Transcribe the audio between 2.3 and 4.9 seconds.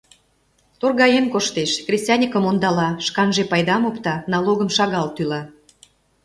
ондала, шканже пайдам опта, налогым